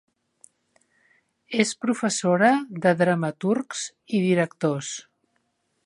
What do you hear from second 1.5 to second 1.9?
És